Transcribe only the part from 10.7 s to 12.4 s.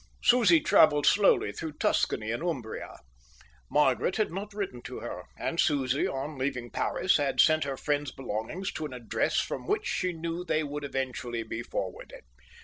eventually be forwarded.